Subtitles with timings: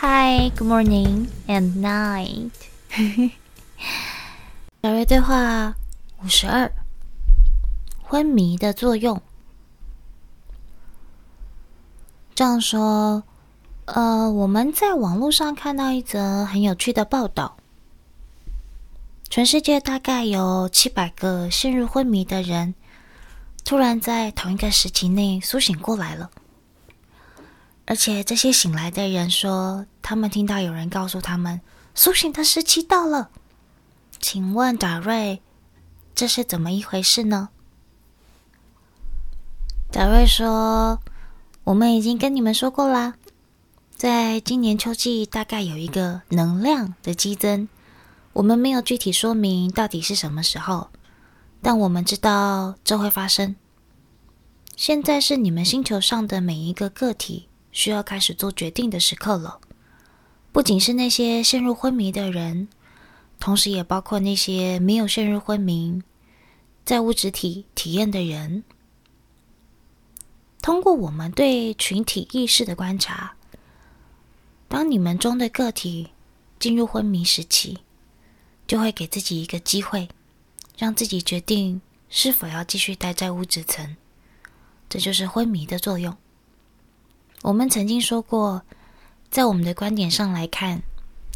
[0.00, 2.52] Hi, good morning and night。
[4.80, 5.74] 小瑞对话
[6.22, 6.70] 五十二：
[8.04, 9.20] 昏迷的作用。
[12.32, 13.24] 这样说，
[13.86, 17.56] 呃，我们在网络上看到一则很有趣的报道。
[19.28, 22.76] 全世界大概有七百个陷入昏迷的人，
[23.64, 26.30] 突然在同一个时期内苏醒过来了。
[27.90, 31.62] 而且这些醒来的人说，他们听到有人告诉他们，
[31.94, 33.30] 苏醒的时期到了。
[34.20, 35.40] 请问达瑞，
[36.14, 37.48] 这是怎么一回事呢？
[39.90, 41.00] 达瑞说
[41.64, 43.14] ：“我们已经跟你们说过啦，
[43.96, 47.70] 在今年秋季大概有一个能量的激增，
[48.34, 50.90] 我们没有具体说明到底是什么时候，
[51.62, 53.56] 但我们知道这会发生。
[54.76, 59.60] 现在是你们星球上的每一个个体。”需要开始做决定的时刻了，
[60.52, 62.68] 不仅是那些陷入昏迷的人，
[63.38, 66.02] 同时也包括那些没有陷入昏迷，
[66.84, 68.64] 在物质体体验的人。
[70.60, 73.34] 通过我们对群体意识的观察，
[74.66, 76.08] 当你们中的个体
[76.58, 77.78] 进入昏迷时期，
[78.66, 80.08] 就会给自己一个机会，
[80.76, 83.96] 让自己决定是否要继续待在物质层。
[84.88, 86.16] 这就是昏迷的作用。
[87.42, 88.62] 我们曾经说过，
[89.30, 90.82] 在我们的观点上来看，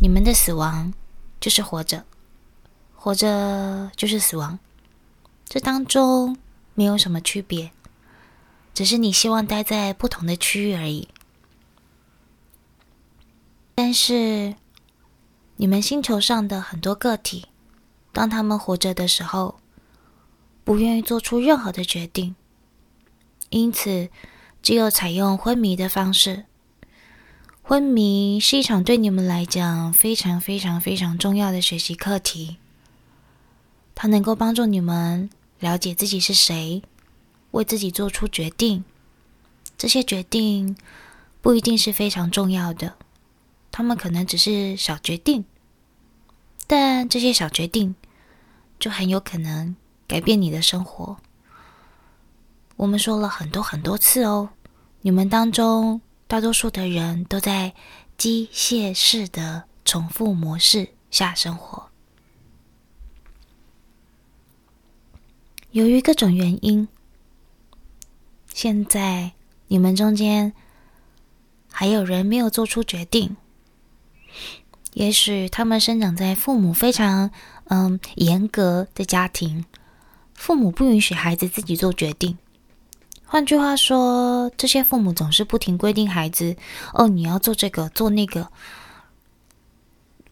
[0.00, 0.92] 你们的死亡
[1.40, 2.04] 就是活着，
[2.94, 4.58] 活着就是死亡，
[5.46, 6.36] 这当中
[6.74, 7.70] 没有什么区别，
[8.74, 11.08] 只是你希望待在不同的区域而已。
[13.74, 14.56] 但是，
[15.56, 17.46] 你们星球上的很多个体，
[18.12, 19.60] 当他们活着的时候，
[20.64, 22.34] 不愿意做出任何的决定，
[23.50, 24.10] 因此，
[24.62, 26.44] 只有采用昏迷的方式。
[27.62, 32.58] 昏迷是一场对你们来讲非常非常非常重要的学习课题。
[33.94, 35.28] 它能够帮助你们
[35.58, 36.82] 了解自己是谁，
[37.50, 38.84] 为自己做出决定。
[39.76, 40.76] 这些决定
[41.40, 42.94] 不一定是非常重要的，
[43.70, 45.44] 他们可能只是小决定，
[46.66, 47.94] 但这些小决定
[48.78, 49.74] 就很有可能
[50.06, 51.16] 改变你的生活。
[52.82, 54.48] 我们说了很多很多次哦，
[55.02, 57.74] 你们当中大多数的人都在
[58.18, 61.90] 机械式的重复模式下生活。
[65.70, 66.88] 由于各种原因，
[68.52, 69.30] 现在
[69.68, 70.52] 你们中间
[71.70, 73.36] 还有人没有做出决定。
[74.94, 77.30] 也许他们生长在父母非常
[77.66, 79.64] 嗯严格的家庭，
[80.34, 82.36] 父母不允许孩子自己做决定。
[83.32, 86.54] 换句话说，这些父母总是不停规定孩子
[86.92, 88.50] ：“哦，你要做这个，做那个。”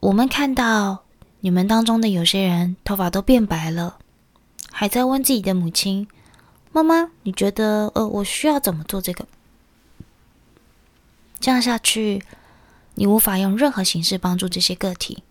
[0.00, 1.02] 我们看到
[1.40, 3.96] 你们当中的有些人头发都变白了，
[4.70, 6.06] 还在问自己的母亲
[6.72, 9.26] ：“妈妈，你觉得呃，我需要怎么做这个？”
[11.40, 12.22] 这样下去，
[12.96, 15.22] 你无法用任何形式帮助这些个体。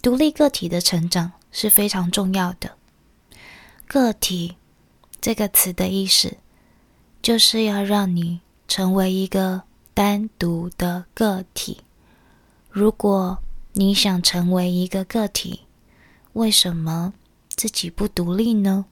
[0.00, 2.78] 独立个体的成长是非常重要的。
[3.86, 4.56] 个体
[5.20, 6.38] 这个词的意思。
[7.26, 11.78] 就是要让你成为一个单独的个体。
[12.70, 13.42] 如果
[13.72, 15.62] 你想成为一个个体，
[16.34, 17.14] 为什么
[17.48, 18.84] 自己不独立呢？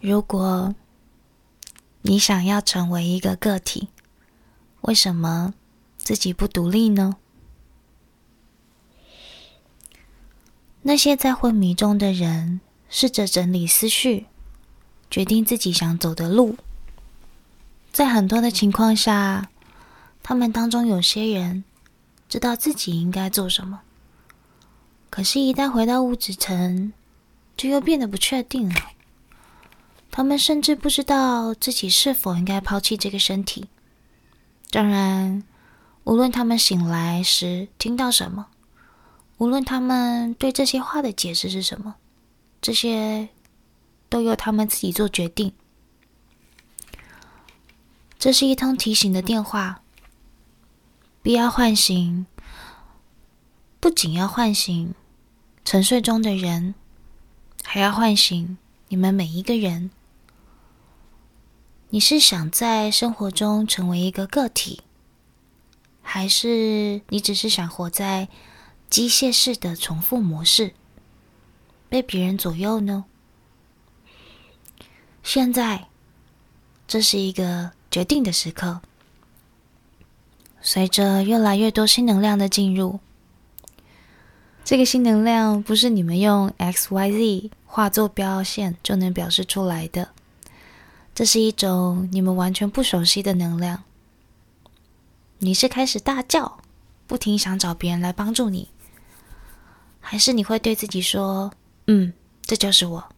[0.00, 0.74] 如果
[2.02, 3.90] 你想要成为一个个体，
[4.80, 5.54] 为什么
[5.96, 7.14] 自己不独立呢？
[10.82, 14.26] 那些在昏迷中的人，试着整理思绪。
[15.10, 16.56] 决定自己想走的路，
[17.90, 19.50] 在很多的情况下，
[20.22, 21.64] 他们当中有些人
[22.28, 23.80] 知道自己应该做什么，
[25.10, 26.92] 可是，一旦回到物质层，
[27.56, 28.80] 就又变得不确定了。
[30.12, 33.66] 他们甚至不知道自己是否应该抛弃这个身体。
[34.70, 35.42] 当然，
[36.04, 38.46] 无论他们醒来时听到什么，
[39.38, 41.96] 无论他们对这些话的解释是什么，
[42.62, 43.28] 这些。
[44.10, 45.54] 都由他们自己做决定。
[48.18, 49.80] 这是一通提醒的电话，
[51.22, 52.26] 必要唤醒，
[53.80, 54.94] 不仅要唤醒
[55.64, 56.74] 沉睡中的人，
[57.64, 58.58] 还要唤醒
[58.88, 59.90] 你们每一个人。
[61.88, 64.82] 你是想在生活中成为一个个体，
[66.02, 68.28] 还是你只是想活在
[68.88, 70.74] 机械式的重复模式，
[71.88, 73.06] 被别人左右呢？
[75.32, 75.86] 现在，
[76.88, 78.80] 这是一个决定的时刻。
[80.60, 82.98] 随着越来越多新能量的进入，
[84.64, 90.08] 这个新能量不是你们用 X、Y、Z 画坐标线就能表示出来的。
[91.14, 93.84] 这是一种你们完全不熟悉的能量。
[95.38, 96.58] 你是开始大叫，
[97.06, 98.68] 不停想找别人来帮助你，
[100.00, 101.52] 还是你会对自己说
[101.86, 102.12] ：“嗯，
[102.42, 103.08] 这就是我，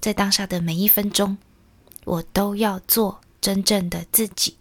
[0.00, 1.38] 在当下的每一分钟，
[2.04, 4.56] 我都要做真正的自己。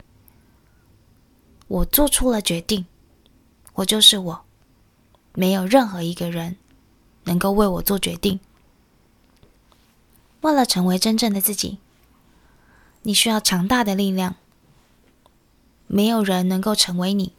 [1.67, 2.85] 我做出了决定，
[3.73, 4.45] 我就是我，
[5.33, 6.57] 没有任何一个人
[7.23, 8.39] 能够为我做决定。
[10.41, 11.79] 为了成为真正的自己。”
[13.07, 14.35] 你需要强大的力量，
[15.85, 17.33] 没有人能够成为你。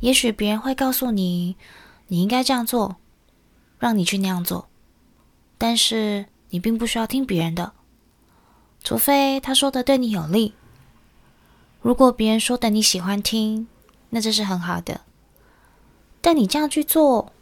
[0.00, 1.54] 也许别人会告诉你，
[2.08, 2.96] 你应该这样做，
[3.78, 4.68] 让你去那样做，
[5.56, 7.72] 但是你并不需要听别人的，
[8.84, 10.54] 除非他说的对你有利。
[11.80, 13.66] 如果别人说的你喜欢听，
[14.10, 15.00] 那这是很好的。
[16.20, 17.32] 但你这样去做，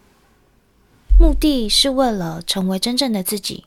[1.19, 3.65] 目的是为了成为真正的自己。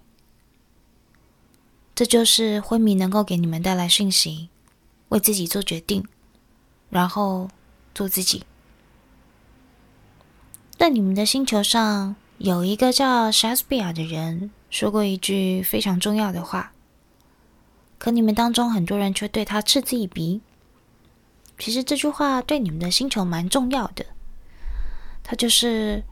[1.94, 4.50] 这就是昏迷能够给你们带来讯息，
[5.10, 6.08] 为自己做决定，
[6.90, 7.50] 然后
[7.94, 8.44] 做自己。
[10.78, 16.74] 在你们的星球上，有一个叫莎士比亚的人说过一句非常重要的话，
[18.00, 20.42] 可你们当中很多人却对他嗤之以鼻。
[21.60, 24.06] 其实这句话对你们的星球蛮重要的，
[25.22, 26.04] 它就是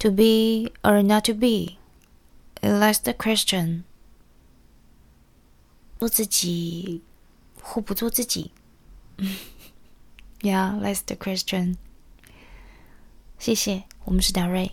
[0.00, 1.78] “To be or not to be,
[2.60, 3.84] that's the question。”
[5.98, 7.02] 做自己
[7.62, 8.52] 或不做自己，
[10.42, 11.76] Yeah, that's the question。
[13.38, 14.72] 谢谢，我们是达瑞。